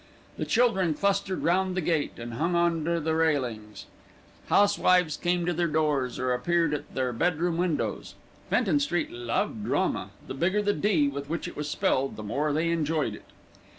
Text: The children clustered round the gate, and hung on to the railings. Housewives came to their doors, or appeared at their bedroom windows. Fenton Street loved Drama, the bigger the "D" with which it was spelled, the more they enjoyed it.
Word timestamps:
The 0.39 0.45
children 0.45 0.95
clustered 0.95 1.43
round 1.43 1.77
the 1.77 1.79
gate, 1.81 2.17
and 2.17 2.33
hung 2.33 2.55
on 2.55 2.83
to 2.85 2.99
the 2.99 3.13
railings. 3.13 3.85
Housewives 4.47 5.15
came 5.15 5.45
to 5.45 5.53
their 5.53 5.67
doors, 5.67 6.17
or 6.17 6.33
appeared 6.33 6.73
at 6.73 6.95
their 6.95 7.13
bedroom 7.13 7.55
windows. 7.57 8.15
Fenton 8.49 8.79
Street 8.79 9.11
loved 9.11 9.63
Drama, 9.63 10.09
the 10.25 10.33
bigger 10.33 10.63
the 10.63 10.73
"D" 10.73 11.07
with 11.07 11.29
which 11.29 11.47
it 11.47 11.55
was 11.55 11.69
spelled, 11.69 12.15
the 12.15 12.23
more 12.23 12.51
they 12.51 12.71
enjoyed 12.71 13.13
it. 13.13 13.25